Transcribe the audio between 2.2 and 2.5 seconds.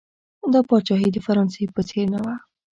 وه.